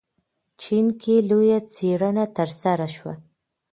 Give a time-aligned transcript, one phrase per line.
[0.61, 3.13] چین کې لویه څېړنه ترسره شوه.